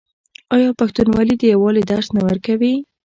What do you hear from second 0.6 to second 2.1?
پښتونولي د یووالي درس